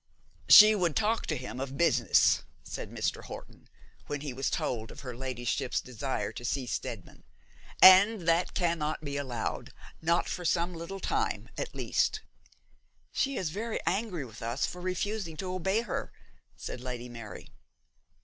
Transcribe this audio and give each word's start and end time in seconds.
'She 0.49 0.73
would 0.73 0.95
talk 0.95 1.27
to 1.27 1.37
him 1.37 1.59
of 1.59 1.77
business,' 1.77 2.41
said 2.63 2.89
Mr. 2.89 3.25
Horton, 3.25 3.69
when 4.07 4.21
he 4.21 4.33
was 4.33 4.49
told 4.49 4.89
of 4.89 5.01
her 5.01 5.15
ladyship's 5.15 5.79
desire 5.79 6.31
to 6.31 6.43
see 6.43 6.65
Steadman, 6.65 7.23
'and 7.83 8.21
that 8.27 8.55
cannot 8.55 9.01
be 9.01 9.15
allowed, 9.15 9.71
not 10.01 10.27
for 10.27 10.43
some 10.43 10.73
little 10.73 10.99
time 10.99 11.49
at 11.55 11.75
least.' 11.75 12.19
'She 13.11 13.37
is 13.37 13.51
very 13.51 13.79
angry 13.85 14.25
with 14.25 14.41
us 14.41 14.65
for 14.65 14.81
refusing 14.81 15.37
to 15.37 15.53
obey 15.53 15.81
her,' 15.81 16.11
said 16.55 16.81
Lady 16.81 17.07
Mary. 17.07 17.49